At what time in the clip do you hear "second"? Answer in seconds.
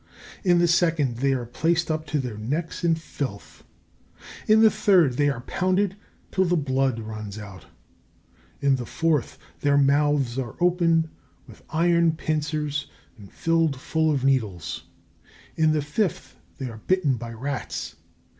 0.67-1.17